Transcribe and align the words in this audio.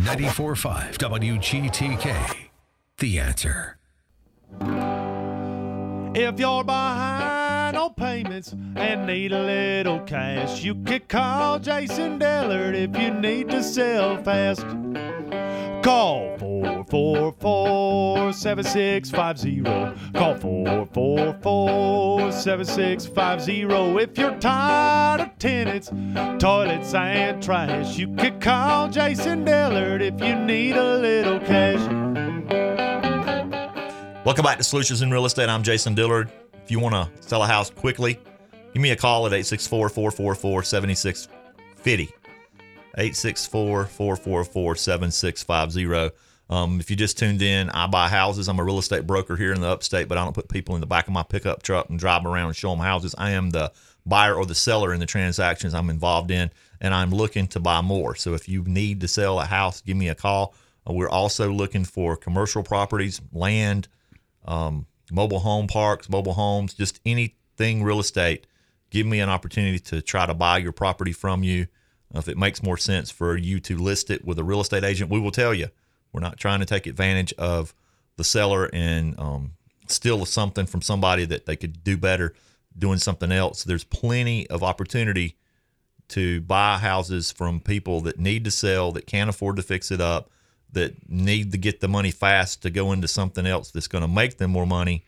94.5 0.00 0.96
WGTK. 0.96 2.48
The 2.98 3.20
answer. 3.20 3.76
If 6.14 6.40
you're 6.40 6.64
behind 6.64 7.76
on 7.76 7.94
payments 7.94 8.54
and 8.76 9.06
need 9.06 9.32
a 9.32 9.42
little 9.42 10.00
cash, 10.00 10.62
you 10.64 10.74
can 10.74 11.00
call 11.00 11.58
Jason 11.58 12.18
Dillard 12.18 12.74
if 12.74 12.96
you 12.96 13.10
need 13.12 13.50
to 13.50 13.62
sell 13.62 14.22
fast. 14.22 14.62
Call 15.82 16.36
444 16.38 18.32
7650. 18.32 19.62
Call 20.18 20.34
444 20.34 21.29
7650. 22.40 24.02
If 24.02 24.16
you're 24.16 24.38
tired 24.38 25.20
of 25.20 25.38
tenants, 25.38 25.90
toilets, 26.42 26.94
and 26.94 27.42
trash, 27.42 27.98
you 27.98 28.14
can 28.14 28.40
call 28.40 28.88
Jason 28.88 29.44
Dillard 29.44 30.00
if 30.00 30.18
you 30.22 30.34
need 30.34 30.74
a 30.76 30.98
little 30.98 31.38
cash. 31.40 31.80
Welcome 34.24 34.44
back 34.44 34.56
to 34.56 34.64
Solutions 34.64 35.02
in 35.02 35.10
Real 35.10 35.26
Estate. 35.26 35.50
I'm 35.50 35.62
Jason 35.62 35.94
Dillard. 35.94 36.32
If 36.64 36.70
you 36.70 36.80
want 36.80 36.94
to 36.94 37.10
sell 37.22 37.42
a 37.42 37.46
house 37.46 37.68
quickly, 37.68 38.18
give 38.72 38.80
me 38.80 38.92
a 38.92 38.96
call 38.96 39.26
at 39.26 39.34
864 39.34 39.90
444 39.90 40.62
7650. 40.62 42.04
864 42.96 43.84
444 43.84 44.76
7650. 44.76 46.16
Um, 46.50 46.80
if 46.80 46.90
you 46.90 46.96
just 46.96 47.16
tuned 47.16 47.42
in, 47.42 47.70
I 47.70 47.86
buy 47.86 48.08
houses. 48.08 48.48
I'm 48.48 48.58
a 48.58 48.64
real 48.64 48.80
estate 48.80 49.06
broker 49.06 49.36
here 49.36 49.52
in 49.52 49.60
the 49.60 49.68
upstate, 49.68 50.08
but 50.08 50.18
I 50.18 50.24
don't 50.24 50.34
put 50.34 50.48
people 50.48 50.74
in 50.74 50.80
the 50.80 50.86
back 50.86 51.06
of 51.06 51.12
my 51.12 51.22
pickup 51.22 51.62
truck 51.62 51.88
and 51.88 51.98
drive 51.98 52.26
around 52.26 52.48
and 52.48 52.56
show 52.56 52.70
them 52.70 52.80
houses. 52.80 53.14
I 53.16 53.30
am 53.30 53.50
the 53.50 53.72
buyer 54.04 54.34
or 54.34 54.44
the 54.44 54.54
seller 54.56 54.92
in 54.92 54.98
the 54.98 55.06
transactions 55.06 55.74
I'm 55.74 55.88
involved 55.88 56.32
in, 56.32 56.50
and 56.80 56.92
I'm 56.92 57.12
looking 57.12 57.46
to 57.48 57.60
buy 57.60 57.82
more. 57.82 58.16
So 58.16 58.34
if 58.34 58.48
you 58.48 58.64
need 58.64 59.00
to 59.02 59.08
sell 59.08 59.38
a 59.38 59.44
house, 59.44 59.80
give 59.80 59.96
me 59.96 60.08
a 60.08 60.14
call. 60.16 60.52
Uh, 60.88 60.92
we're 60.92 61.08
also 61.08 61.52
looking 61.52 61.84
for 61.84 62.16
commercial 62.16 62.64
properties, 62.64 63.20
land, 63.32 63.86
um, 64.44 64.86
mobile 65.12 65.40
home 65.40 65.68
parks, 65.68 66.08
mobile 66.08 66.32
homes, 66.32 66.74
just 66.74 67.00
anything 67.06 67.84
real 67.84 68.00
estate. 68.00 68.48
Give 68.90 69.06
me 69.06 69.20
an 69.20 69.28
opportunity 69.28 69.78
to 69.78 70.02
try 70.02 70.26
to 70.26 70.34
buy 70.34 70.58
your 70.58 70.72
property 70.72 71.12
from 71.12 71.44
you. 71.44 71.68
If 72.12 72.26
it 72.26 72.36
makes 72.36 72.60
more 72.60 72.76
sense 72.76 73.08
for 73.08 73.36
you 73.36 73.60
to 73.60 73.78
list 73.78 74.10
it 74.10 74.24
with 74.24 74.36
a 74.40 74.42
real 74.42 74.60
estate 74.60 74.82
agent, 74.82 75.10
we 75.10 75.20
will 75.20 75.30
tell 75.30 75.54
you. 75.54 75.68
We're 76.12 76.20
not 76.20 76.38
trying 76.38 76.60
to 76.60 76.66
take 76.66 76.86
advantage 76.86 77.32
of 77.38 77.74
the 78.16 78.24
seller 78.24 78.68
and 78.72 79.18
um, 79.18 79.52
steal 79.86 80.24
something 80.26 80.66
from 80.66 80.82
somebody 80.82 81.24
that 81.26 81.46
they 81.46 81.56
could 81.56 81.84
do 81.84 81.96
better 81.96 82.34
doing 82.76 82.98
something 82.98 83.32
else. 83.32 83.64
There's 83.64 83.84
plenty 83.84 84.48
of 84.48 84.62
opportunity 84.62 85.36
to 86.08 86.40
buy 86.40 86.78
houses 86.78 87.30
from 87.30 87.60
people 87.60 88.00
that 88.02 88.18
need 88.18 88.44
to 88.44 88.50
sell, 88.50 88.92
that 88.92 89.06
can't 89.06 89.30
afford 89.30 89.56
to 89.56 89.62
fix 89.62 89.90
it 89.90 90.00
up, 90.00 90.30
that 90.72 91.08
need 91.08 91.52
to 91.52 91.58
get 91.58 91.80
the 91.80 91.88
money 91.88 92.10
fast 92.10 92.62
to 92.62 92.70
go 92.70 92.92
into 92.92 93.08
something 93.08 93.46
else 93.46 93.70
that's 93.70 93.88
going 93.88 94.02
to 94.02 94.08
make 94.08 94.38
them 94.38 94.50
more 94.50 94.66
money. 94.66 95.04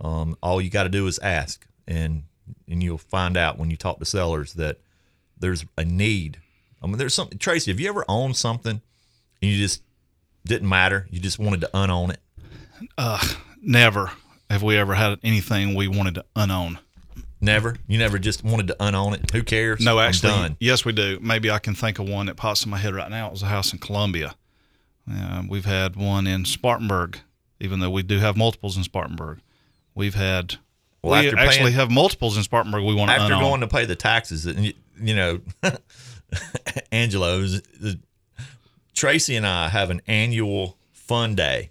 Um, 0.00 0.36
all 0.42 0.60
you 0.60 0.70
got 0.70 0.84
to 0.84 0.88
do 0.88 1.06
is 1.06 1.18
ask, 1.20 1.66
and 1.86 2.24
and 2.68 2.82
you'll 2.82 2.98
find 2.98 3.36
out 3.36 3.58
when 3.58 3.70
you 3.70 3.76
talk 3.76 3.98
to 3.98 4.04
sellers 4.04 4.54
that 4.54 4.78
there's 5.38 5.64
a 5.76 5.84
need. 5.84 6.38
I 6.82 6.86
mean, 6.86 6.98
there's 6.98 7.14
something. 7.14 7.38
Tracy, 7.38 7.70
have 7.70 7.80
you 7.80 7.88
ever 7.88 8.04
owned 8.08 8.36
something 8.36 8.80
and 9.42 9.50
you 9.50 9.58
just 9.58 9.82
didn't 10.44 10.68
matter? 10.68 11.06
You 11.10 11.20
just 11.20 11.38
wanted 11.38 11.60
to 11.62 11.70
unown 11.74 12.10
it. 12.10 12.20
Uh, 12.96 13.22
never 13.62 14.10
have 14.48 14.62
we 14.62 14.76
ever 14.76 14.94
had 14.94 15.18
anything 15.22 15.74
we 15.74 15.86
wanted 15.88 16.14
to 16.16 16.24
unown. 16.34 16.78
Never. 17.40 17.76
You 17.86 17.98
never 17.98 18.18
just 18.18 18.44
wanted 18.44 18.66
to 18.68 18.76
unown 18.80 19.14
it. 19.14 19.30
Who 19.30 19.42
cares? 19.42 19.80
No, 19.80 19.98
actually, 19.98 20.30
done. 20.30 20.56
yes, 20.60 20.84
we 20.84 20.92
do. 20.92 21.18
Maybe 21.22 21.50
I 21.50 21.58
can 21.58 21.74
think 21.74 21.98
of 21.98 22.08
one 22.08 22.26
that 22.26 22.36
pops 22.36 22.64
in 22.64 22.70
my 22.70 22.76
head 22.78 22.94
right 22.94 23.10
now. 23.10 23.28
It 23.28 23.32
was 23.32 23.42
a 23.42 23.46
house 23.46 23.72
in 23.72 23.78
Columbia. 23.78 24.34
Uh, 25.10 25.42
we've 25.48 25.64
had 25.64 25.96
one 25.96 26.26
in 26.26 26.44
Spartanburg, 26.44 27.18
even 27.58 27.80
though 27.80 27.90
we 27.90 28.02
do 28.02 28.18
have 28.18 28.36
multiples 28.36 28.76
in 28.76 28.84
Spartanburg. 28.84 29.40
We've 29.94 30.14
had. 30.14 30.56
Well, 31.02 31.18
we 31.20 31.28
after 31.28 31.38
actually 31.38 31.58
paying- 31.64 31.72
have 31.74 31.90
multiples 31.90 32.36
in 32.36 32.42
Spartanburg. 32.42 32.84
We 32.84 32.94
want 32.94 33.10
to 33.10 33.14
after 33.14 33.32
unown. 33.32 33.42
going 33.42 33.60
to 33.62 33.68
pay 33.68 33.86
the 33.86 33.96
taxes, 33.96 34.44
you, 34.44 34.74
you 35.00 35.14
know, 35.14 35.40
Angelo's 36.92 37.62
Tracy 39.00 39.34
and 39.34 39.46
I 39.46 39.70
have 39.70 39.88
an 39.88 40.02
annual 40.06 40.76
fun 40.92 41.34
day 41.34 41.70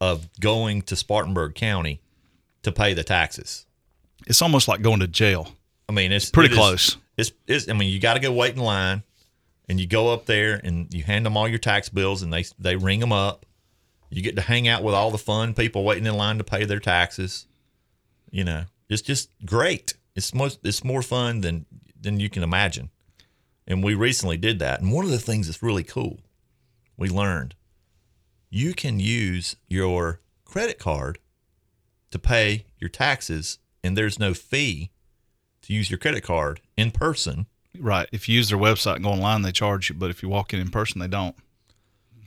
of 0.00 0.26
going 0.40 0.80
to 0.80 0.96
Spartanburg 0.96 1.54
County 1.54 2.00
to 2.62 2.72
pay 2.72 2.94
the 2.94 3.04
taxes. 3.04 3.66
it's 4.26 4.40
almost 4.40 4.66
like 4.66 4.80
going 4.80 5.00
to 5.00 5.06
jail. 5.06 5.48
I 5.86 5.92
mean, 5.92 6.12
it's 6.12 6.30
Pretty 6.30 6.46
it 6.48 6.52
is- 6.52 6.58
close. 6.58 6.96
it's, 7.18 7.32
it's, 7.46 7.68
I 7.68 7.74
mean, 7.74 7.90
you 7.92 8.00
got 8.00 8.14
to 8.14 8.20
go 8.20 8.32
wait 8.32 8.54
in 8.54 8.62
line, 8.62 9.02
and 9.68 9.78
you 9.78 9.86
go 9.86 10.14
up 10.14 10.24
there 10.24 10.58
and 10.64 10.92
you 10.94 11.02
hand 11.02 11.26
them 11.26 11.36
all 11.36 11.46
your 11.46 11.58
tax 11.58 11.90
bills, 11.90 12.22
and 12.22 12.32
they 12.32 12.46
they 12.58 12.74
ring 12.74 13.00
them 13.00 13.12
up. 13.12 13.44
You 14.08 14.22
get 14.22 14.36
to 14.36 14.42
hang 14.42 14.66
out 14.66 14.82
with 14.82 14.94
all 14.94 15.10
the 15.10 15.18
fun 15.18 15.52
people 15.52 15.84
waiting 15.84 16.06
in 16.06 16.14
line 16.16 16.38
to 16.38 16.44
pay 16.44 16.64
their 16.64 16.80
taxes. 16.80 17.46
You 18.30 18.44
know, 18.44 18.64
it's 18.88 19.02
just 19.02 19.28
great. 19.44 19.92
It's 20.16 20.32
most 20.32 20.60
it's 20.64 20.82
more 20.84 21.02
fun 21.02 21.42
than 21.42 21.66
than 22.00 22.18
you 22.18 22.30
can 22.30 22.42
imagine. 22.42 22.88
And 23.66 23.84
we 23.84 23.92
recently 23.94 24.38
did 24.38 24.58
that. 24.60 24.80
And 24.80 24.90
one 24.90 25.04
of 25.04 25.10
the 25.10 25.18
things 25.18 25.46
that's 25.46 25.62
really 25.62 25.84
cool, 25.84 26.18
we 27.00 27.08
learned 27.08 27.56
you 28.50 28.74
can 28.74 29.00
use 29.00 29.56
your 29.68 30.20
credit 30.44 30.78
card 30.78 31.18
to 32.10 32.18
pay 32.18 32.66
your 32.78 32.90
taxes, 32.90 33.58
and 33.82 33.96
there's 33.96 34.18
no 34.18 34.34
fee 34.34 34.90
to 35.62 35.72
use 35.72 35.90
your 35.90 35.98
credit 35.98 36.22
card 36.22 36.60
in 36.76 36.90
person. 36.90 37.46
Right. 37.78 38.08
If 38.12 38.28
you 38.28 38.36
use 38.36 38.48
their 38.48 38.58
website 38.58 38.96
and 38.96 39.04
go 39.04 39.10
online, 39.10 39.42
they 39.42 39.52
charge 39.52 39.88
you. 39.88 39.94
But 39.94 40.10
if 40.10 40.22
you 40.22 40.28
walk 40.28 40.52
in 40.52 40.60
in 40.60 40.70
person, 40.70 41.00
they 41.00 41.08
don't. 41.08 41.36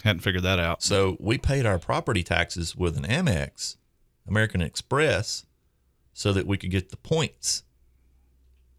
Hadn't 0.04 0.22
figured 0.22 0.44
that 0.44 0.60
out. 0.60 0.82
So 0.82 1.18
we 1.20 1.38
paid 1.38 1.66
our 1.66 1.78
property 1.78 2.24
taxes 2.24 2.76
with 2.76 2.98
an 2.98 3.04
Amex, 3.04 3.76
American 4.28 4.62
Express, 4.62 5.46
so 6.14 6.34
that 6.34 6.48
we 6.48 6.58
could 6.58 6.72
get 6.72 6.90
the 6.90 6.98
points. 6.98 7.64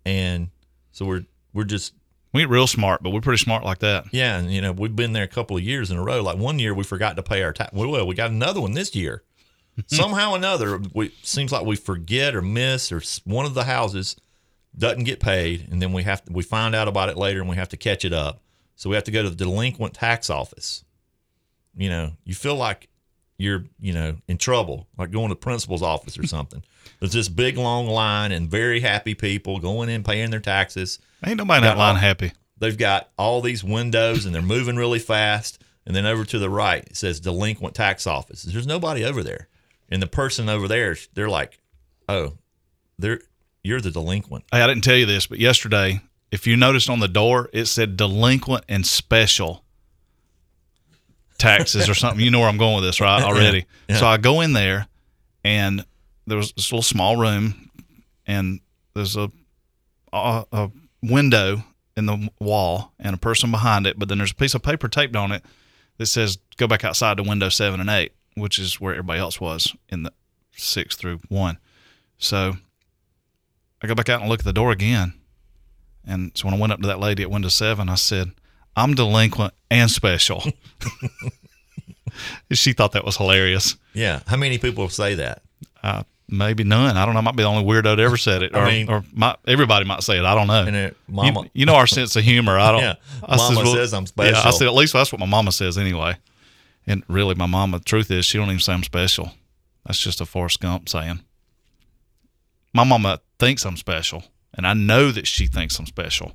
And 0.04 0.48
so 0.92 1.04
we're 1.04 1.26
we're 1.52 1.64
just 1.64 1.92
We 2.34 2.42
ain't 2.42 2.50
real 2.50 2.66
smart, 2.66 3.00
but 3.00 3.10
we're 3.10 3.20
pretty 3.20 3.42
smart 3.42 3.64
like 3.64 3.78
that. 3.78 4.12
yeah, 4.12 4.36
and 4.36 4.52
you 4.52 4.60
know 4.60 4.72
we've 4.72 4.94
been 4.94 5.12
there 5.12 5.22
a 5.22 5.28
couple 5.28 5.56
of 5.56 5.62
years 5.62 5.92
in 5.92 5.96
a 5.96 6.02
row. 6.02 6.20
Like 6.20 6.36
one 6.36 6.58
year 6.58 6.74
we 6.74 6.82
forgot 6.82 7.14
to 7.14 7.22
pay 7.22 7.44
our 7.44 7.52
tax. 7.52 7.72
Well, 7.72 8.06
we 8.06 8.14
got 8.16 8.30
another 8.30 8.60
one 8.60 8.72
this 8.72 8.94
year. 8.94 9.22
Somehow 9.86 10.32
or 10.32 10.36
another, 10.36 10.80
we 10.92 11.14
seems 11.22 11.52
like 11.52 11.64
we 11.64 11.76
forget 11.76 12.34
or 12.34 12.42
miss 12.42 12.90
or 12.90 13.00
one 13.24 13.46
of 13.46 13.54
the 13.54 13.64
houses 13.64 14.16
doesn't 14.76 15.04
get 15.04 15.20
paid, 15.20 15.68
and 15.70 15.80
then 15.80 15.92
we 15.92 16.02
have 16.02 16.24
to 16.24 16.32
we 16.32 16.42
find 16.42 16.74
out 16.74 16.88
about 16.88 17.08
it 17.08 17.16
later 17.16 17.40
and 17.40 17.48
we 17.48 17.54
have 17.56 17.68
to 17.68 17.76
catch 17.76 18.04
it 18.04 18.12
up. 18.12 18.42
So 18.74 18.90
we 18.90 18.96
have 18.96 19.04
to 19.04 19.12
go 19.12 19.22
to 19.22 19.30
the 19.30 19.36
delinquent 19.36 19.94
tax 19.94 20.28
office. 20.28 20.84
You 21.76 21.88
know, 21.88 22.12
you 22.24 22.34
feel 22.34 22.56
like 22.56 22.88
you're 23.38 23.64
you 23.80 23.92
know 23.92 24.16
in 24.28 24.38
trouble, 24.38 24.86
like 24.98 25.10
going 25.10 25.28
to 25.28 25.34
the 25.34 25.40
principal's 25.40 25.82
office 25.82 26.18
or 26.18 26.26
something. 26.26 26.62
There's 27.00 27.12
this 27.12 27.28
big 27.28 27.56
long 27.56 27.86
line 27.86 28.30
and 28.32 28.48
very 28.48 28.80
happy 28.80 29.14
people 29.14 29.58
going 29.58 29.88
in 29.88 30.02
paying 30.04 30.30
their 30.30 30.40
taxes 30.40 30.98
Ain't 31.26 31.38
nobody 31.38 31.58
in 31.58 31.64
that 31.64 31.78
line 31.78 31.96
all- 31.96 32.00
happy. 32.00 32.32
they've 32.58 32.76
got 32.78 33.10
all 33.18 33.40
these 33.40 33.64
windows 33.64 34.24
and 34.26 34.34
they're 34.34 34.42
moving 34.42 34.76
really 34.76 34.98
fast. 34.98 35.60
And 35.86 35.94
then 35.94 36.06
over 36.06 36.24
to 36.24 36.38
the 36.38 36.48
right, 36.48 36.82
it 36.86 36.96
says 36.96 37.20
delinquent 37.20 37.74
tax 37.74 38.06
office. 38.06 38.42
There's 38.42 38.66
nobody 38.66 39.04
over 39.04 39.22
there. 39.22 39.48
And 39.90 40.00
the 40.00 40.06
person 40.06 40.48
over 40.48 40.66
there, 40.66 40.96
they're 41.12 41.28
like, 41.28 41.58
oh, 42.08 42.34
they're 42.98 43.20
you're 43.62 43.80
the 43.82 43.90
delinquent. 43.90 44.44
Hey, 44.52 44.60
I 44.62 44.66
didn't 44.66 44.84
tell 44.84 44.96
you 44.96 45.04
this, 45.06 45.26
but 45.26 45.38
yesterday, 45.38 46.00
if 46.30 46.46
you 46.46 46.56
noticed 46.56 46.88
on 46.90 47.00
the 47.00 47.08
door, 47.08 47.48
it 47.52 47.66
said 47.66 47.96
delinquent 47.98 48.64
and 48.68 48.86
special 48.86 49.62
taxes 51.38 51.88
or 51.88 51.94
something. 51.94 52.24
You 52.24 52.30
know 52.30 52.40
where 52.40 52.48
I'm 52.48 52.58
going 52.58 52.76
with 52.76 52.84
this, 52.84 53.00
right? 53.00 53.22
Already. 53.24 53.66
Yeah. 53.88 53.96
So 53.96 54.06
I 54.06 54.16
go 54.16 54.40
in 54.40 54.52
there, 54.52 54.86
and 55.44 55.84
there 56.26 56.36
was 56.36 56.52
this 56.52 56.70
little 56.70 56.82
small 56.82 57.16
room, 57.16 57.70
and 58.26 58.60
there's 58.94 59.16
a, 59.16 59.30
a 60.12 60.44
a 60.52 60.70
window 61.02 61.62
in 61.96 62.06
the 62.06 62.28
wall 62.40 62.92
and 62.98 63.14
a 63.14 63.18
person 63.18 63.50
behind 63.50 63.86
it, 63.86 63.98
but 63.98 64.08
then 64.08 64.18
there's 64.18 64.32
a 64.32 64.36
piece 64.36 64.54
of 64.54 64.62
paper 64.62 64.88
taped 64.88 65.14
on 65.16 65.32
it 65.32 65.44
that 65.98 66.06
says 66.06 66.38
go 66.56 66.66
back 66.66 66.84
outside 66.84 67.16
to 67.16 67.22
window 67.22 67.48
seven 67.48 67.80
and 67.80 67.90
eight, 67.90 68.12
which 68.36 68.58
is 68.58 68.80
where 68.80 68.94
everybody 68.94 69.20
else 69.20 69.40
was 69.40 69.74
in 69.88 70.02
the 70.02 70.12
six 70.52 70.96
through 70.96 71.20
one. 71.28 71.58
So 72.18 72.54
I 73.82 73.86
go 73.86 73.94
back 73.94 74.08
out 74.08 74.20
and 74.20 74.30
look 74.30 74.40
at 74.40 74.44
the 74.46 74.52
door 74.52 74.72
again. 74.72 75.14
And 76.06 76.32
so 76.34 76.46
when 76.46 76.54
I 76.54 76.58
went 76.58 76.72
up 76.72 76.80
to 76.80 76.86
that 76.88 77.00
lady 77.00 77.22
at 77.22 77.30
window 77.30 77.48
seven, 77.48 77.88
I 77.88 77.94
said, 77.94 78.32
I'm 78.76 78.94
delinquent 78.94 79.54
and 79.70 79.90
special. 79.90 80.42
she 82.52 82.72
thought 82.72 82.92
that 82.92 83.04
was 83.04 83.16
hilarious. 83.16 83.76
Yeah. 83.92 84.20
How 84.26 84.36
many 84.36 84.58
people 84.58 84.88
say 84.88 85.14
that? 85.16 85.42
Uh, 85.82 86.02
maybe 86.28 86.64
none. 86.64 86.96
I 86.96 87.04
don't 87.04 87.14
know. 87.14 87.20
I 87.20 87.22
might 87.22 87.36
be 87.36 87.42
the 87.42 87.48
only 87.48 87.64
weirdo 87.64 87.96
to 87.96 88.02
ever 88.02 88.16
said 88.16 88.42
it. 88.42 88.54
I 88.54 88.60
Or, 88.60 88.66
mean- 88.66 88.88
or 88.90 89.04
my, 89.12 89.36
everybody 89.46 89.84
might 89.84 90.02
say 90.02 90.18
it. 90.18 90.24
I 90.24 90.34
don't 90.34 90.46
know. 90.46 90.64
And 90.64 90.76
it, 90.76 90.96
You- 91.08 91.14
mama, 91.14 91.44
you, 91.52 91.66
know 91.66 91.74
our 91.74 91.86
sense 91.86 92.16
of 92.16 92.24
humor. 92.24 92.58
I 92.58 92.72
don't. 92.72 92.80
Yeah. 92.82 92.94
I 93.22 93.36
Mama 93.36 93.56
well- 93.62 93.74
says 93.74 93.92
I'm 93.94 94.06
Yeah, 94.18 94.42
I 94.44 94.50
said 94.50 94.66
at 94.66 94.74
least 94.74 94.92
that's 94.92 95.12
what 95.12 95.20
my 95.20 95.26
mama 95.26 95.52
says 95.52 95.78
anyway. 95.78 96.16
And 96.86 97.02
really, 97.08 97.34
my 97.34 97.46
mama. 97.46 97.78
The 97.78 97.84
truth 97.84 98.10
is, 98.10 98.26
she 98.26 98.36
don't 98.38 98.48
even 98.48 98.60
say 98.60 98.72
I'm 98.74 98.82
special. 98.82 99.30
That's 99.86 99.98
just 99.98 100.20
a 100.20 100.26
Forrest 100.26 100.60
Gump 100.60 100.88
saying. 100.88 101.20
My 102.74 102.84
mama 102.84 103.20
thinks 103.38 103.64
I'm 103.64 103.76
special, 103.78 104.24
and 104.52 104.66
I 104.66 104.74
know 104.74 105.10
that 105.12 105.26
she 105.26 105.46
thinks 105.46 105.78
I'm 105.78 105.86
special, 105.86 106.32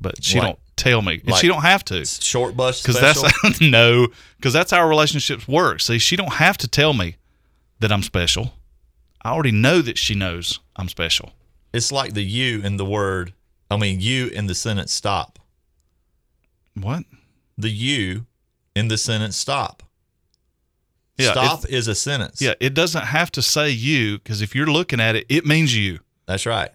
but 0.00 0.22
she 0.24 0.38
like, 0.38 0.46
don't. 0.48 0.58
Tell 0.76 1.02
me, 1.02 1.14
and 1.14 1.28
Like- 1.28 1.40
she 1.40 1.48
don't 1.48 1.62
have 1.62 1.84
to 1.86 2.04
Short 2.04 2.56
bus 2.56 2.82
because 2.82 2.96
special. 2.98 3.28
that's 3.42 3.60
no 3.60 4.08
because 4.36 4.52
that's 4.52 4.70
how 4.70 4.86
relationships 4.88 5.48
work. 5.48 5.80
See, 5.80 5.98
she 5.98 6.16
don't 6.16 6.34
have 6.34 6.56
to 6.58 6.68
tell 6.68 6.92
me 6.92 7.16
that 7.80 7.90
I'm 7.92 8.02
special. 8.02 8.54
I 9.22 9.30
already 9.30 9.50
know 9.52 9.82
that 9.82 9.98
she 9.98 10.14
knows 10.14 10.60
I'm 10.76 10.88
special. 10.88 11.32
it's 11.72 11.90
like 11.92 12.14
the 12.14 12.22
you 12.22 12.62
in 12.62 12.76
the 12.76 12.84
word. 12.84 13.32
I 13.70 13.76
mean, 13.76 14.00
you 14.00 14.28
in 14.28 14.46
the 14.46 14.54
sentence 14.54 14.92
stop. 14.92 15.38
What? 16.74 17.04
The 17.58 17.70
you 17.70 18.26
in 18.74 18.88
the 18.88 18.98
sentence 18.98 19.36
stop. 19.36 19.82
Yeah, 21.18 21.32
stop 21.32 21.64
is 21.68 21.88
a 21.88 21.94
sentence. 21.94 22.42
Yeah, 22.42 22.52
it 22.60 22.74
doesn't 22.74 23.06
have 23.06 23.32
to 23.32 23.42
say 23.42 23.70
you 23.70 24.18
because 24.18 24.42
if 24.42 24.54
you're 24.54 24.66
looking 24.66 25.00
at 25.00 25.16
it, 25.16 25.24
it 25.30 25.46
means 25.46 25.74
you. 25.76 26.00
That's 26.26 26.44
right. 26.44 26.70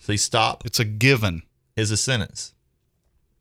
See, 0.00 0.16
stop 0.16 0.66
It's 0.66 0.80
a 0.80 0.84
given. 0.84 1.42
is 1.76 1.90
a 1.92 1.96
sentence. 1.96 2.52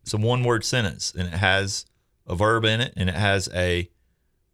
It's 0.04 0.13
a 0.13 0.18
one 0.18 0.44
word 0.44 0.63
sentence 0.66 1.13
and 1.18 1.28
it 1.28 1.34
has 1.38 1.86
a 2.28 2.36
verb 2.36 2.66
in 2.66 2.81
it 2.81 2.94
and 2.96 3.10
it 3.10 3.16
has 3.16 3.50
a 3.54 3.90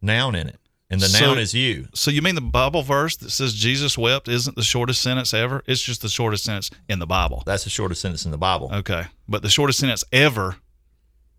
noun 0.02 0.36
in 0.36 0.48
it. 0.48 0.60
And 0.90 1.02
the 1.02 1.08
So- 1.08 1.20
noun 1.26 1.40
is 1.40 1.54
you. 1.54 1.88
So 1.94 2.12
you 2.12 2.22
mean 2.22 2.36
the 2.36 2.42
Bible 2.42 2.84
verse 2.84 3.16
that 3.18 3.32
says 3.32 3.54
Jesus 3.56 3.98
wept 3.98 4.28
isn't 4.28 4.56
the 4.56 4.64
shortest 4.64 5.02
sentence 5.02 5.34
ever? 5.34 5.64
It's 5.66 5.82
just 5.82 6.02
the 6.02 6.10
shortest 6.10 6.44
sentence 6.44 6.70
in 6.88 7.00
the 7.00 7.08
Bible. 7.08 7.42
That's 7.46 7.64
the 7.64 7.70
shortest 7.70 8.02
sentence 8.02 8.24
in 8.26 8.32
the 8.32 8.38
Bible. 8.38 8.70
Okay, 8.74 9.06
but 9.28 9.42
the 9.42 9.50
shortest 9.50 9.80
sentence 9.80 10.04
ever 10.12 10.58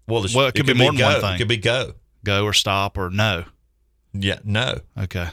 Well, 0.09 0.23
the, 0.23 0.33
Well, 0.37 0.47
it 0.47 0.55
could 0.55 0.67
be 0.67 0.75
more 0.75 0.91
than 0.93 0.99
go. 0.99 1.07
one 1.09 1.21
thing. 1.21 1.35
It 1.35 1.39
could 1.39 1.49
be 1.49 1.57
go. 1.57 1.95
go 2.25 2.45
or 2.45 2.53
stop 2.53 2.97
or 2.99 3.11
no. 3.11 3.45
Yeah, 4.13 4.39
no. 4.45 4.81
Okay. 4.97 5.29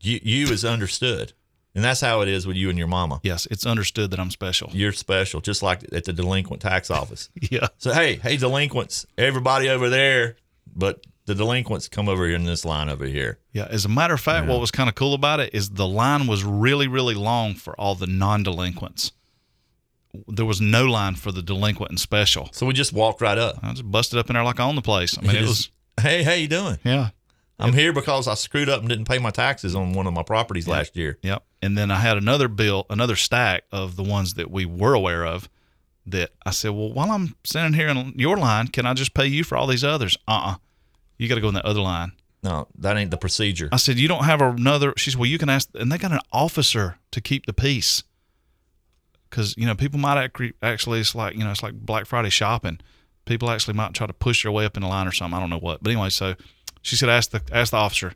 You 0.00 0.20
you 0.22 0.46
is 0.48 0.64
understood. 0.64 1.32
And 1.76 1.84
that's 1.84 2.00
how 2.00 2.22
it 2.22 2.28
is 2.28 2.46
with 2.46 2.56
you 2.56 2.70
and 2.70 2.78
your 2.78 2.88
mama. 2.88 3.20
Yes, 3.22 3.46
it's 3.50 3.66
understood 3.66 4.10
that 4.12 4.18
I'm 4.18 4.30
special. 4.30 4.70
You're 4.72 4.92
special, 4.92 5.42
just 5.42 5.62
like 5.62 5.84
at 5.92 6.04
the 6.04 6.12
delinquent 6.14 6.62
tax 6.62 6.90
office. 6.90 7.28
Yeah. 7.50 7.68
So 7.76 7.92
hey, 7.92 8.16
hey 8.16 8.38
delinquents, 8.38 9.06
everybody 9.18 9.68
over 9.68 9.90
there, 9.90 10.36
but 10.74 11.06
the 11.26 11.34
delinquents 11.34 11.88
come 11.88 12.08
over 12.08 12.26
here 12.26 12.34
in 12.34 12.44
this 12.44 12.64
line 12.64 12.88
over 12.88 13.04
here. 13.04 13.38
Yeah. 13.52 13.66
As 13.68 13.84
a 13.84 13.88
matter 13.90 14.14
of 14.14 14.20
fact, 14.20 14.46
what 14.48 14.58
was 14.58 14.70
kind 14.70 14.88
of 14.88 14.94
cool 14.94 15.12
about 15.12 15.38
it 15.38 15.54
is 15.54 15.68
the 15.70 15.86
line 15.86 16.26
was 16.26 16.44
really, 16.44 16.88
really 16.88 17.14
long 17.14 17.54
for 17.54 17.78
all 17.78 17.94
the 17.94 18.06
non 18.06 18.42
delinquents. 18.42 19.12
There 20.28 20.46
was 20.46 20.62
no 20.62 20.86
line 20.86 21.14
for 21.16 21.30
the 21.30 21.42
delinquent 21.42 21.90
and 21.90 22.00
special. 22.00 22.48
So 22.52 22.64
we 22.64 22.72
just 22.72 22.94
walked 22.94 23.20
right 23.20 23.36
up. 23.36 23.58
I 23.62 23.72
just 23.72 23.90
busted 23.90 24.18
up 24.18 24.30
in 24.30 24.34
there 24.34 24.44
like 24.44 24.58
I 24.58 24.64
own 24.64 24.76
the 24.76 24.82
place. 24.82 25.18
I 25.18 25.20
mean, 25.20 25.36
it 25.36 25.42
was, 25.42 25.70
Hey, 26.00 26.22
how 26.22 26.32
you 26.32 26.48
doing? 26.48 26.78
yeah. 26.84 27.10
I'm 27.58 27.72
here 27.72 27.92
because 27.92 28.28
I 28.28 28.34
screwed 28.34 28.68
up 28.68 28.80
and 28.80 28.88
didn't 28.88 29.08
pay 29.08 29.18
my 29.18 29.30
taxes 29.30 29.74
on 29.74 29.94
one 29.94 30.06
of 30.06 30.12
my 30.12 30.22
properties 30.22 30.68
last 30.68 30.94
year. 30.94 31.18
Yep. 31.22 31.42
And 31.66 31.76
then 31.76 31.90
I 31.90 31.96
had 31.96 32.16
another 32.16 32.46
bill, 32.46 32.86
another 32.88 33.16
stack 33.16 33.64
of 33.72 33.96
the 33.96 34.04
ones 34.04 34.34
that 34.34 34.52
we 34.52 34.64
were 34.64 34.94
aware 34.94 35.26
of 35.26 35.48
that 36.06 36.30
I 36.46 36.52
said, 36.52 36.70
well, 36.70 36.92
while 36.92 37.10
I'm 37.10 37.34
sitting 37.42 37.72
here 37.72 37.88
in 37.88 38.14
your 38.16 38.36
line, 38.36 38.68
can 38.68 38.86
I 38.86 38.94
just 38.94 39.14
pay 39.14 39.26
you 39.26 39.42
for 39.42 39.56
all 39.56 39.66
these 39.66 39.82
others? 39.82 40.16
Uh 40.28 40.40
uh 40.44 40.54
You 41.18 41.28
got 41.28 41.34
to 41.34 41.40
go 41.40 41.48
in 41.48 41.54
the 41.54 41.66
other 41.66 41.80
line. 41.80 42.12
No, 42.44 42.68
that 42.78 42.96
ain't 42.96 43.10
the 43.10 43.16
procedure. 43.16 43.68
I 43.72 43.78
said, 43.78 43.98
you 43.98 44.06
don't 44.06 44.22
have 44.22 44.40
another. 44.40 44.94
She 44.96 45.10
said, 45.10 45.18
well, 45.18 45.28
you 45.28 45.38
can 45.38 45.48
ask. 45.48 45.68
And 45.74 45.90
they 45.90 45.98
got 45.98 46.12
an 46.12 46.20
officer 46.32 46.98
to 47.10 47.20
keep 47.20 47.46
the 47.46 47.52
peace. 47.52 48.04
Because, 49.28 49.56
you 49.56 49.66
know, 49.66 49.74
people 49.74 49.98
might 49.98 50.22
actually, 50.22 50.52
actually, 50.62 51.00
it's 51.00 51.16
like, 51.16 51.34
you 51.34 51.42
know, 51.42 51.50
it's 51.50 51.64
like 51.64 51.74
Black 51.74 52.06
Friday 52.06 52.30
shopping. 52.30 52.78
People 53.24 53.50
actually 53.50 53.74
might 53.74 53.92
try 53.92 54.06
to 54.06 54.12
push 54.12 54.44
their 54.44 54.52
way 54.52 54.64
up 54.64 54.76
in 54.76 54.84
the 54.84 54.88
line 54.88 55.08
or 55.08 55.12
something. 55.12 55.36
I 55.36 55.40
don't 55.40 55.50
know 55.50 55.58
what. 55.58 55.82
But 55.82 55.90
anyway, 55.90 56.10
so 56.10 56.36
she 56.82 56.94
said, 56.94 57.08
ask 57.08 57.32
the, 57.32 57.42
ask 57.50 57.72
the 57.72 57.78
officer. 57.78 58.12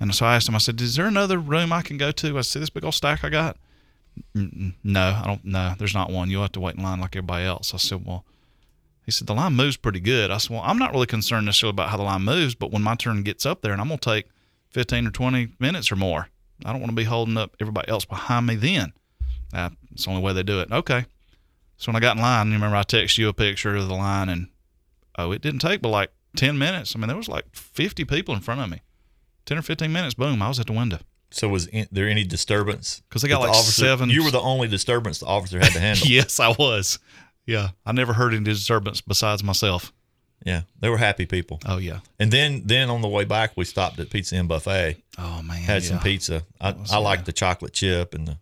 And 0.00 0.14
so 0.14 0.26
I 0.26 0.36
asked 0.36 0.48
him, 0.48 0.54
I 0.54 0.58
said, 0.58 0.80
is 0.80 0.96
there 0.96 1.06
another 1.06 1.38
room 1.38 1.72
I 1.72 1.82
can 1.82 1.98
go 1.98 2.12
to? 2.12 2.38
I 2.38 2.42
said, 2.42 2.62
this 2.62 2.70
big 2.70 2.84
old 2.84 2.94
stack 2.94 3.24
I 3.24 3.30
got? 3.30 3.56
No, 4.34 5.20
I 5.22 5.24
don't, 5.26 5.44
no, 5.44 5.74
there's 5.78 5.94
not 5.94 6.10
one. 6.10 6.30
You'll 6.30 6.42
have 6.42 6.52
to 6.52 6.60
wait 6.60 6.76
in 6.76 6.82
line 6.82 7.00
like 7.00 7.16
everybody 7.16 7.44
else. 7.44 7.74
I 7.74 7.78
said, 7.78 8.04
well, 8.04 8.24
he 9.04 9.10
said, 9.10 9.26
the 9.26 9.34
line 9.34 9.54
moves 9.54 9.76
pretty 9.76 10.00
good. 10.00 10.30
I 10.30 10.38
said, 10.38 10.50
well, 10.50 10.62
I'm 10.64 10.78
not 10.78 10.92
really 10.92 11.06
concerned 11.06 11.46
necessarily 11.46 11.70
about 11.70 11.90
how 11.90 11.96
the 11.96 12.02
line 12.02 12.22
moves, 12.22 12.54
but 12.54 12.70
when 12.70 12.82
my 12.82 12.94
turn 12.94 13.22
gets 13.22 13.46
up 13.46 13.62
there 13.62 13.72
and 13.72 13.80
I'm 13.80 13.88
going 13.88 13.98
to 13.98 14.10
take 14.10 14.26
15 14.70 15.06
or 15.06 15.10
20 15.10 15.54
minutes 15.58 15.90
or 15.90 15.96
more, 15.96 16.28
I 16.64 16.72
don't 16.72 16.80
want 16.80 16.90
to 16.90 16.96
be 16.96 17.04
holding 17.04 17.36
up 17.36 17.56
everybody 17.60 17.88
else 17.88 18.04
behind 18.04 18.46
me 18.46 18.56
then. 18.56 18.92
Uh, 19.52 19.70
it's 19.92 20.04
the 20.04 20.10
only 20.10 20.22
way 20.22 20.32
they 20.32 20.42
do 20.42 20.60
it. 20.60 20.70
Okay. 20.70 21.06
So 21.76 21.90
when 21.90 21.96
I 21.96 22.00
got 22.00 22.16
in 22.16 22.22
line, 22.22 22.48
you 22.48 22.54
remember 22.54 22.76
I 22.76 22.82
texted 22.82 23.18
you 23.18 23.28
a 23.28 23.32
picture 23.32 23.74
of 23.76 23.88
the 23.88 23.94
line 23.94 24.28
and, 24.28 24.48
oh, 25.16 25.32
it 25.32 25.42
didn't 25.42 25.60
take 25.60 25.80
but 25.80 25.88
like 25.88 26.10
10 26.36 26.58
minutes. 26.58 26.94
I 26.94 26.98
mean, 26.98 27.08
there 27.08 27.16
was 27.16 27.28
like 27.28 27.46
50 27.52 28.04
people 28.04 28.34
in 28.34 28.40
front 28.40 28.60
of 28.60 28.68
me. 28.68 28.82
10 29.48 29.58
or 29.58 29.62
15 29.62 29.90
minutes, 29.92 30.14
boom, 30.14 30.42
I 30.42 30.48
was 30.48 30.60
at 30.60 30.66
the 30.66 30.72
window. 30.72 30.98
So 31.30 31.48
was 31.48 31.66
in, 31.66 31.88
there 31.90 32.08
any 32.08 32.24
disturbance? 32.24 33.02
Because 33.08 33.22
they 33.22 33.28
got 33.28 33.40
the 33.40 33.48
like 33.48 33.56
officer- 33.56 33.82
seven- 33.84 34.10
You 34.10 34.24
were 34.24 34.30
the 34.30 34.40
only 34.40 34.68
disturbance 34.68 35.18
the 35.20 35.26
officer 35.26 35.58
had 35.58 35.72
to 35.72 35.80
handle. 35.80 36.06
yes, 36.10 36.38
I 36.40 36.48
was. 36.58 36.98
Yeah. 37.46 37.70
I 37.86 37.92
never 37.92 38.12
heard 38.12 38.34
any 38.34 38.44
disturbance 38.44 39.00
besides 39.00 39.42
myself. 39.42 39.92
yeah, 40.44 40.62
they 40.80 40.88
were 40.88 40.98
happy 40.98 41.26
people. 41.26 41.60
Oh, 41.66 41.78
yeah. 41.78 42.00
And 42.18 42.30
then 42.30 42.62
then 42.66 42.90
on 42.90 43.00
the 43.02 43.08
way 43.08 43.24
back, 43.24 43.52
we 43.56 43.64
stopped 43.64 43.98
at 43.98 44.08
Pizza 44.10 44.36
Inn 44.36 44.46
Buffet. 44.46 44.96
Oh, 45.18 45.42
man. 45.42 45.56
Had 45.62 45.82
some 45.82 45.98
pizza. 45.98 46.44
I, 46.60 46.74
I 46.92 46.98
like 46.98 47.24
the 47.24 47.32
chocolate 47.32 47.72
chip 47.72 48.14
and 48.14 48.28
the 48.28 48.36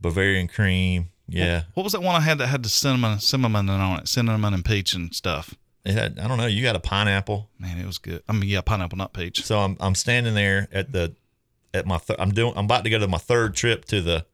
Bavarian 0.00 0.48
cream. 0.48 1.10
Yeah, 1.30 1.64
What 1.74 1.82
was 1.84 1.92
that 1.92 2.02
one 2.02 2.16
I 2.16 2.20
had 2.20 2.38
that 2.38 2.46
had 2.46 2.62
the 2.62 2.68
cinnamon, 2.70 3.20
cinnamon 3.20 3.68
on 3.68 4.00
it, 4.00 4.08
cinnamon 4.08 4.54
and 4.54 4.64
peach 4.64 4.94
and 4.94 5.14
stuff? 5.14 5.54
It 5.88 5.94
had. 5.94 6.18
I 6.18 6.28
don't 6.28 6.38
know. 6.38 6.46
You 6.46 6.62
got 6.62 6.76
a 6.76 6.80
pineapple. 6.80 7.48
Man, 7.58 7.78
it 7.78 7.86
was 7.86 7.98
good. 7.98 8.22
I 8.28 8.32
mean, 8.32 8.48
yeah, 8.48 8.60
pineapple, 8.60 8.98
not 8.98 9.12
peach. 9.12 9.44
So 9.44 9.58
I'm 9.58 9.76
I'm 9.80 9.94
standing 9.94 10.34
there 10.34 10.68
at 10.70 10.92
the 10.92 11.14
at 11.72 11.86
my 11.86 11.98
th- 11.98 12.18
I'm 12.18 12.30
doing 12.30 12.52
I'm 12.56 12.66
about 12.66 12.84
to 12.84 12.90
go 12.90 12.98
to 12.98 13.08
my 13.08 13.18
third 13.18 13.54
trip 13.54 13.84
to 13.86 14.02
the 14.02 14.26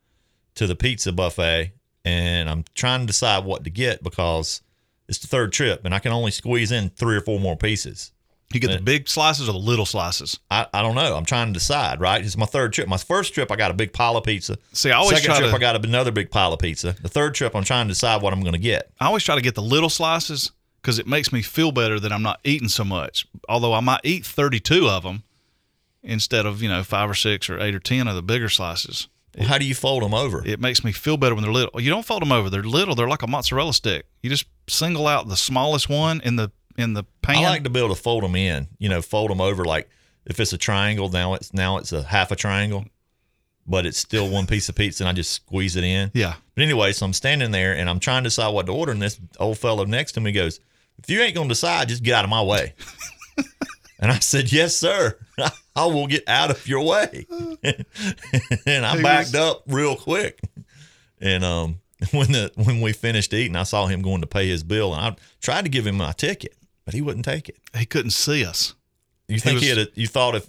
to 0.56 0.66
the 0.66 0.74
pizza 0.74 1.12
buffet 1.12 1.72
and 2.04 2.48
I'm 2.48 2.64
trying 2.74 3.00
to 3.00 3.06
decide 3.06 3.44
what 3.44 3.64
to 3.64 3.70
get 3.70 4.02
because 4.02 4.62
it's 5.08 5.18
the 5.18 5.26
third 5.26 5.52
trip 5.52 5.84
and 5.84 5.94
I 5.94 5.98
can 5.98 6.12
only 6.12 6.30
squeeze 6.30 6.72
in 6.72 6.90
three 6.90 7.16
or 7.16 7.20
four 7.20 7.40
more 7.40 7.56
pieces. 7.56 8.12
You 8.52 8.60
get 8.60 8.70
the 8.70 8.80
big 8.80 9.08
slices 9.08 9.48
or 9.48 9.52
the 9.52 9.58
little 9.58 9.86
slices? 9.86 10.38
I, 10.48 10.68
I 10.72 10.82
don't 10.82 10.94
know. 10.94 11.16
I'm 11.16 11.24
trying 11.24 11.48
to 11.48 11.52
decide, 11.52 12.00
right? 12.00 12.24
It's 12.24 12.36
my 12.36 12.46
third 12.46 12.72
trip. 12.72 12.86
My 12.86 12.98
first 12.98 13.34
trip 13.34 13.50
I 13.50 13.56
got 13.56 13.72
a 13.72 13.74
big 13.74 13.92
pile 13.92 14.16
of 14.16 14.22
pizza. 14.22 14.58
See, 14.72 14.92
I 14.92 14.96
always 14.96 15.16
Second 15.16 15.26
try 15.26 15.38
trip 15.38 15.50
to. 15.50 15.56
I 15.56 15.58
got 15.58 15.84
another 15.84 16.12
big 16.12 16.30
pile 16.30 16.52
of 16.52 16.60
pizza. 16.60 16.94
The 17.02 17.08
third 17.08 17.34
trip 17.34 17.56
I'm 17.56 17.64
trying 17.64 17.88
to 17.88 17.92
decide 17.92 18.22
what 18.22 18.32
I'm 18.32 18.42
going 18.42 18.52
to 18.52 18.60
get. 18.60 18.92
I 19.00 19.06
always 19.06 19.24
try 19.24 19.34
to 19.34 19.40
get 19.40 19.56
the 19.56 19.62
little 19.62 19.90
slices 19.90 20.52
because 20.84 20.98
it 20.98 21.06
makes 21.06 21.32
me 21.32 21.40
feel 21.40 21.72
better 21.72 21.98
that 21.98 22.12
I'm 22.12 22.22
not 22.22 22.40
eating 22.44 22.68
so 22.68 22.84
much. 22.84 23.26
Although 23.48 23.72
I 23.72 23.80
might 23.80 24.02
eat 24.04 24.26
32 24.26 24.86
of 24.86 25.02
them 25.02 25.22
instead 26.02 26.44
of 26.44 26.60
you 26.60 26.68
know 26.68 26.84
five 26.84 27.08
or 27.08 27.14
six 27.14 27.48
or 27.48 27.58
eight 27.58 27.74
or 27.74 27.80
ten 27.80 28.06
of 28.06 28.14
the 28.14 28.22
bigger 28.22 28.50
slices. 28.50 29.08
Well, 29.36 29.48
how 29.48 29.56
do 29.56 29.64
you 29.64 29.74
fold 29.74 30.02
them 30.02 30.12
over? 30.12 30.46
It 30.46 30.60
makes 30.60 30.84
me 30.84 30.92
feel 30.92 31.16
better 31.16 31.34
when 31.34 31.42
they're 31.42 31.52
little. 31.52 31.80
You 31.80 31.88
don't 31.88 32.04
fold 32.04 32.20
them 32.20 32.30
over; 32.30 32.50
they're 32.50 32.62
little. 32.62 32.94
They're 32.94 33.08
like 33.08 33.22
a 33.22 33.26
mozzarella 33.26 33.72
stick. 33.72 34.04
You 34.22 34.28
just 34.28 34.44
single 34.68 35.06
out 35.06 35.26
the 35.28 35.36
smallest 35.36 35.88
one 35.88 36.20
in 36.20 36.36
the 36.36 36.52
in 36.76 36.92
the 36.92 37.04
pan. 37.22 37.38
I 37.38 37.48
like 37.48 37.64
to 37.64 37.70
be 37.70 37.80
able 37.80 37.94
to 37.94 38.00
fold 38.00 38.22
them 38.22 38.36
in. 38.36 38.68
You 38.78 38.90
know, 38.90 39.00
fold 39.00 39.30
them 39.30 39.40
over 39.40 39.64
like 39.64 39.88
if 40.26 40.38
it's 40.38 40.52
a 40.52 40.58
triangle. 40.58 41.08
Now 41.08 41.32
it's 41.32 41.54
now 41.54 41.78
it's 41.78 41.92
a 41.92 42.02
half 42.02 42.30
a 42.30 42.36
triangle, 42.36 42.84
but 43.66 43.86
it's 43.86 43.98
still 43.98 44.28
one 44.28 44.46
piece 44.46 44.68
of 44.68 44.74
pizza, 44.74 45.02
and 45.02 45.08
I 45.08 45.14
just 45.14 45.32
squeeze 45.32 45.76
it 45.76 45.84
in. 45.84 46.10
yeah, 46.14 46.34
But 46.54 46.62
anyway, 46.62 46.92
so 46.92 47.06
I'm 47.06 47.14
standing 47.14 47.50
there 47.52 47.74
and 47.74 47.88
I'm 47.88 48.00
trying 48.00 48.22
to 48.22 48.28
decide 48.28 48.52
what 48.52 48.66
to 48.66 48.72
order, 48.72 48.92
and 48.92 49.00
this 49.02 49.18
old 49.40 49.58
fellow 49.58 49.84
next 49.84 50.12
to 50.12 50.20
me 50.20 50.30
goes, 50.30 50.60
"If 51.02 51.10
you 51.10 51.20
ain't 51.20 51.34
gonna 51.34 51.48
decide, 51.48 51.88
just 51.88 52.02
get 52.02 52.14
out 52.14 52.24
of 52.24 52.30
my 52.30 52.42
way." 52.42 52.74
and 53.98 54.10
I 54.12 54.18
said, 54.20 54.52
"Yes, 54.52 54.76
sir. 54.76 55.18
I 55.76 55.86
will 55.86 56.06
get 56.06 56.28
out 56.28 56.50
of 56.50 56.66
your 56.68 56.84
way." 56.84 57.26
and 58.66 58.86
I 58.86 59.02
backed 59.02 59.34
up 59.34 59.64
real 59.66 59.96
quick. 59.96 60.40
And 61.20 61.44
um, 61.44 61.80
when 62.12 62.32
the 62.32 62.52
when 62.56 62.80
we 62.80 62.92
finished 62.92 63.32
eating, 63.34 63.56
I 63.56 63.62
saw 63.64 63.86
him 63.86 64.02
going 64.02 64.20
to 64.20 64.26
pay 64.26 64.48
his 64.48 64.62
bill, 64.62 64.94
and 64.94 65.04
I 65.04 65.16
tried 65.40 65.64
to 65.64 65.70
give 65.70 65.86
him 65.86 65.96
my 65.96 66.12
ticket, 66.12 66.54
but 66.84 66.94
he 66.94 67.00
wouldn't 67.00 67.24
take 67.24 67.48
it. 67.48 67.56
he 67.76 67.86
couldn't 67.86 68.10
see 68.10 68.44
us. 68.44 68.74
You 69.28 69.40
think 69.40 69.60
he, 69.60 69.68
was- 69.70 69.78
had? 69.78 69.88
A, 69.88 70.00
you 70.00 70.06
thought 70.06 70.34
if? 70.34 70.48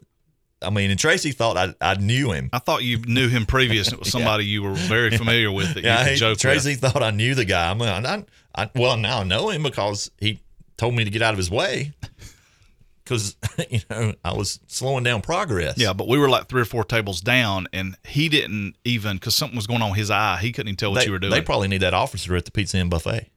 I 0.61 0.69
mean, 0.69 0.89
and 0.89 0.99
Tracy 0.99 1.31
thought 1.31 1.57
I, 1.57 1.73
I 1.81 1.95
knew 1.95 2.31
him. 2.31 2.49
I 2.53 2.59
thought 2.59 2.83
you 2.83 2.97
knew 2.99 3.27
him 3.27 3.45
previous. 3.45 3.91
It 3.93 3.99
was 3.99 4.09
somebody 4.11 4.45
you 4.45 4.63
were 4.63 4.73
very 4.73 5.15
familiar 5.17 5.51
with 5.51 5.73
that 5.75 5.83
Yeah, 5.83 5.99
you 5.99 6.03
could 6.05 6.13
he- 6.13 6.19
joke 6.19 6.29
with. 6.31 6.39
Tracy 6.39 6.75
thought 6.75 7.03
I 7.03 7.11
knew 7.11 7.35
the 7.35 7.45
guy. 7.45 7.69
I'm 7.69 7.77
like, 7.77 8.05
I, 8.05 8.23
I, 8.55 8.69
well, 8.75 8.97
now 8.97 9.19
I 9.19 9.23
know 9.23 9.49
him 9.49 9.63
because 9.63 10.09
he 10.17 10.39
told 10.77 10.95
me 10.95 11.03
to 11.03 11.09
get 11.11 11.21
out 11.21 11.33
of 11.33 11.37
his 11.37 11.51
way. 11.51 11.93
Because 13.03 13.35
you 13.69 13.81
know 13.89 14.13
I 14.23 14.33
was 14.33 14.59
slowing 14.67 15.03
down 15.03 15.21
progress. 15.21 15.77
Yeah, 15.77 15.93
but 15.93 16.07
we 16.07 16.17
were 16.17 16.29
like 16.29 16.47
three 16.47 16.61
or 16.61 16.65
four 16.65 16.83
tables 16.83 17.21
down, 17.21 17.67
and 17.71 17.95
he 18.03 18.29
didn't 18.29 18.75
even 18.83 19.17
because 19.17 19.35
something 19.35 19.55
was 19.55 19.67
going 19.67 19.83
on 19.83 19.93
his 19.93 20.09
eye. 20.09 20.39
He 20.41 20.51
couldn't 20.51 20.69
even 20.69 20.77
tell 20.77 20.91
what 20.91 21.01
they, 21.01 21.05
you 21.05 21.11
were 21.11 21.19
doing 21.19 21.31
they 21.31 21.41
probably 21.41 21.67
need 21.67 21.81
that 21.81 21.93
officer 21.93 22.35
at 22.35 22.45
the 22.45 22.51
Pizza 22.51 22.77
Inn 22.79 22.89
buffet. 22.89 23.29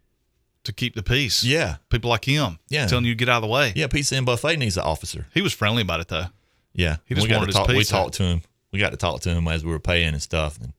to 0.65 0.73
keep 0.73 0.95
the 0.95 1.03
peace. 1.03 1.45
Yeah, 1.45 1.77
people 1.91 2.09
like 2.09 2.25
him. 2.25 2.59
Yeah. 2.71 2.87
telling 2.87 3.05
you 3.05 3.13
to 3.13 3.17
get 3.17 3.29
out 3.29 3.37
of 3.39 3.43
the 3.43 3.49
way. 3.49 3.73
yeah. 3.77 3.89
Pizza 3.89 4.17
Inn 4.17 4.25
buffet 4.25 4.57
needs 4.57 4.79
an 4.79 4.85
officer. 4.85 5.27
He 5.35 5.43
was 5.43 5.53
friendly 5.53 5.83
about 5.83 6.01
it 6.01 6.09
though. 6.09 6.27
Yeah, 6.75 6.97
He 7.07 7.15
just 7.15 7.27
we 7.27 7.31
got 7.31 7.39
wanted 7.41 7.53
talk. 7.53 7.69
We 7.69 7.85
talked 7.85 8.15
to 8.15 8.23
him. 8.25 8.43
We 8.73 8.79
got 8.79 8.91
to 8.91 8.97
talk 8.97 9.21
to 9.23 9.31
him 9.31 9.49
as 9.49 9.65
we 9.65 9.71
were 9.71 9.79
paying 9.81 10.09
and 10.09 10.23
stuff. 10.23 10.59
And 10.61 10.73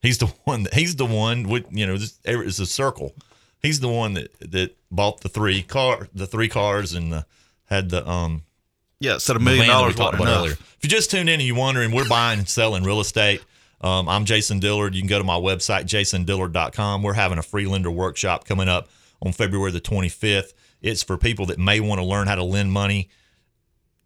he's 0.00 0.18
the 0.18 0.26
one. 0.44 0.64
That, 0.64 0.74
he's 0.74 0.96
the 0.96 1.06
one 1.06 1.44
with 1.48 1.66
you 1.70 1.86
know. 1.86 1.96
This, 1.96 2.18
it's 2.24 2.58
a 2.58 2.66
circle. 2.66 3.14
He's 3.62 3.80
the 3.80 3.88
one 3.88 4.14
that 4.14 4.32
that 4.40 4.76
bought 4.90 5.20
the 5.20 5.28
three 5.28 5.62
car, 5.62 6.08
the 6.14 6.26
three 6.26 6.48
cars, 6.48 6.92
and 6.92 7.12
the, 7.12 7.26
had 7.66 7.90
the 7.90 8.06
um 8.08 8.42
Yeah, 9.00 9.16
of 9.16 9.28
a 9.28 9.38
million 9.38 9.66
that 9.66 9.66
we 9.66 9.72
dollars 9.72 9.94
talked 9.94 10.14
about 10.14 10.28
enough. 10.28 10.38
earlier. 10.40 10.52
If 10.52 10.78
you 10.82 10.88
just 10.88 11.10
tuned 11.10 11.28
in 11.28 11.40
and 11.40 11.42
you're 11.42 11.56
wondering, 11.56 11.92
we're 11.92 12.08
buying 12.08 12.38
and 12.40 12.48
selling 12.48 12.82
real 12.82 13.00
estate. 13.00 13.42
Um, 13.80 14.08
I'm 14.08 14.24
Jason 14.24 14.60
Dillard. 14.60 14.94
You 14.94 15.02
can 15.02 15.08
go 15.08 15.18
to 15.18 15.24
my 15.24 15.36
website, 15.36 15.84
jasondillard.com. 15.84 17.02
We're 17.02 17.12
having 17.12 17.38
a 17.38 17.42
free 17.42 17.66
lender 17.66 17.90
workshop 17.90 18.46
coming 18.46 18.68
up 18.68 18.88
on 19.20 19.32
February 19.32 19.70
the 19.72 19.80
25th. 19.80 20.54
It's 20.80 21.02
for 21.02 21.16
people 21.18 21.46
that 21.46 21.58
may 21.58 21.80
want 21.80 22.00
to 22.00 22.04
learn 22.04 22.26
how 22.26 22.34
to 22.34 22.44
lend 22.44 22.72
money 22.72 23.10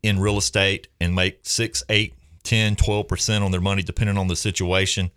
in 0.03 0.21
real 0.21 0.39
estate 0.39 0.89
and 1.01 1.15
make 1.15 1.41
6, 1.43 1.83
8, 1.89 2.15
10, 2.43 2.77
12% 2.77 3.43
on 3.43 3.51
their 3.51 3.61
money, 3.61 3.83
depending 3.83 4.17
on 4.17 4.29
the 4.29 4.37
situation. 4.37 5.11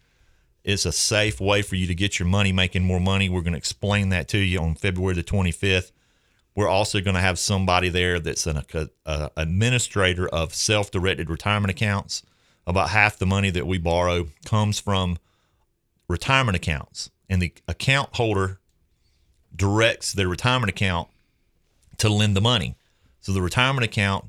It's 0.64 0.86
a 0.86 0.92
safe 0.92 1.40
way 1.40 1.62
for 1.62 1.76
you 1.76 1.88
to 1.88 1.96
get 1.96 2.20
your 2.20 2.28
money 2.28 2.52
making 2.52 2.84
more 2.84 3.00
money. 3.00 3.30
We're 3.30 3.42
going 3.42 3.54
to 3.54 3.58
explain 3.58 4.10
that 4.10 4.28
to 4.30 4.38
you 4.38 4.60
on 4.60 4.76
February 4.76 5.16
the 5.16 5.24
25th. 5.24 5.92
We're 6.56 6.68
also 6.68 7.00
going 7.02 7.16
to 7.16 7.22
have 7.22 7.40
somebody 7.40 7.90
there 7.90 8.20
that's 8.20 8.46
an 8.46 8.62
a, 9.06 9.32
administrator 9.38 10.28
of 10.28 10.54
self-directed 10.54 11.30
retirement 11.30 11.72
accounts. 11.72 12.24
About 12.68 12.90
half 12.90 13.18
the 13.18 13.26
money 13.26 13.50
that 13.50 13.66
we 13.66 13.78
borrow 13.78 14.28
comes 14.46 14.80
from 14.80 15.18
retirement 16.08 16.56
accounts, 16.56 17.10
and 17.30 17.42
the 17.42 17.54
account 17.68 18.10
holder 18.16 18.60
directs 19.56 20.14
their 20.14 20.28
retirement 20.28 20.70
account 20.70 21.08
to 21.98 22.10
lend 22.10 22.36
the 22.36 22.42
money. 22.42 22.76
So 23.20 23.32
the 23.32 23.42
retirement 23.42 23.86
account 23.86 24.26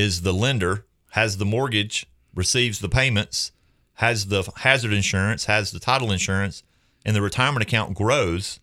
is 0.00 0.22
the 0.22 0.32
lender, 0.32 0.84
has 1.10 1.36
the 1.36 1.44
mortgage, 1.44 2.06
receives 2.34 2.78
the 2.80 2.88
payments, 2.88 3.52
has 3.94 4.26
the 4.26 4.50
hazard 4.56 4.92
insurance, 4.92 5.44
has 5.44 5.70
the 5.70 5.78
title 5.78 6.10
insurance, 6.10 6.62
and 7.04 7.14
the 7.14 7.22
retirement 7.22 7.62
account 7.62 7.94
grows 7.94 8.60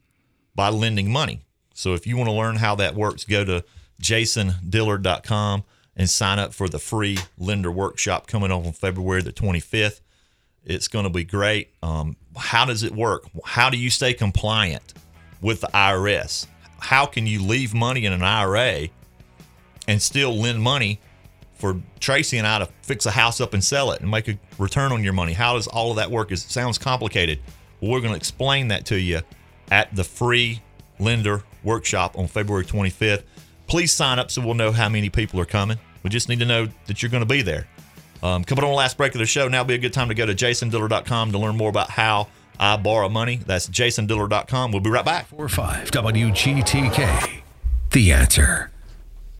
by 0.55 0.69
lending 0.69 1.11
money. 1.11 1.41
So 1.73 1.93
if 1.93 2.07
you 2.07 2.17
want 2.17 2.27
to 2.27 2.33
learn 2.33 2.55
how 2.55 2.75
that 2.75 2.95
works, 2.95 3.23
go 3.23 3.45
to 3.45 3.63
jasondillard.com 4.01 5.63
and 5.95 6.09
sign 6.09 6.39
up 6.39 6.53
for 6.53 6.67
the 6.67 6.79
free 6.79 7.17
lender 7.37 7.71
workshop 7.71 8.27
coming 8.27 8.51
up 8.51 8.65
on 8.65 8.73
February 8.73 9.21
the 9.21 9.31
25th. 9.31 10.01
It's 10.65 10.87
going 10.87 11.03
to 11.03 11.09
be 11.09 11.23
great. 11.23 11.69
Um, 11.81 12.17
how 12.35 12.65
does 12.65 12.83
it 12.83 12.93
work? 12.93 13.25
How 13.45 13.69
do 13.69 13.77
you 13.77 13.89
stay 13.89 14.13
compliant 14.13 14.93
with 15.41 15.61
the 15.61 15.67
IRS? 15.67 16.47
How 16.79 17.05
can 17.05 17.25
you 17.27 17.41
leave 17.43 17.73
money 17.73 18.05
in 18.05 18.13
an 18.13 18.23
IRA 18.23 18.89
and 19.87 20.01
still 20.01 20.35
lend 20.35 20.61
money 20.61 20.99
for 21.57 21.79
Tracy 21.99 22.37
and 22.37 22.47
I 22.47 22.59
to 22.59 22.69
fix 22.81 23.05
a 23.05 23.11
house 23.11 23.41
up 23.41 23.53
and 23.53 23.63
sell 23.63 23.91
it 23.91 24.01
and 24.01 24.09
make 24.09 24.27
a 24.27 24.37
return 24.57 24.91
on 24.91 25.03
your 25.03 25.13
money? 25.13 25.33
How 25.33 25.53
does 25.53 25.67
all 25.67 25.91
of 25.91 25.97
that 25.97 26.11
work? 26.11 26.31
It 26.31 26.37
sounds 26.37 26.77
complicated. 26.77 27.39
Well, 27.81 27.91
we're 27.91 28.01
going 28.01 28.13
to 28.13 28.17
explain 28.17 28.69
that 28.69 28.85
to 28.87 28.99
you 28.99 29.21
at 29.71 29.95
the 29.95 30.03
free 30.03 30.61
lender 30.99 31.43
workshop 31.63 32.17
on 32.17 32.27
February 32.27 32.65
25th. 32.65 33.23
Please 33.67 33.93
sign 33.93 34.19
up 34.19 34.31
so 34.31 34.41
we'll 34.41 34.53
know 34.53 34.71
how 34.71 34.89
many 34.89 35.09
people 35.09 35.39
are 35.39 35.45
coming. 35.45 35.77
We 36.03 36.09
just 36.09 36.29
need 36.29 36.39
to 36.39 36.45
know 36.45 36.67
that 36.85 37.01
you're 37.01 37.11
going 37.11 37.21
to 37.21 37.27
be 37.27 37.41
there. 37.41 37.67
Um, 38.23 38.43
coming 38.43 38.63
on 38.63 38.71
the 38.71 38.75
last 38.75 38.97
break 38.97 39.13
of 39.13 39.19
the 39.19 39.25
show, 39.25 39.47
now 39.47 39.63
be 39.63 39.75
a 39.75 39.77
good 39.77 39.93
time 39.93 40.07
to 40.07 40.15
go 40.15 40.25
to 40.25 40.33
jasondillard.com 40.33 41.31
to 41.31 41.37
learn 41.37 41.57
more 41.57 41.69
about 41.69 41.89
how 41.89 42.27
I 42.59 42.77
borrow 42.77 43.09
money. 43.09 43.41
That's 43.45 43.67
jasondillard.com. 43.67 44.71
We'll 44.71 44.81
be 44.81 44.89
right 44.89 45.05
back. 45.05 45.27
45 45.27 45.91
WGTK. 45.91 47.41
The 47.91 48.11
answer. 48.11 48.71